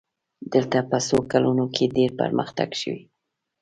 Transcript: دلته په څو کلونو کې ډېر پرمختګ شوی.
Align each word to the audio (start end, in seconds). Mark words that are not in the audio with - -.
دلته 0.53 0.77
په 0.89 0.97
څو 1.07 1.17
کلونو 1.31 1.65
کې 1.75 1.93
ډېر 1.97 2.11
پرمختګ 2.21 2.69
شوی. 2.81 3.01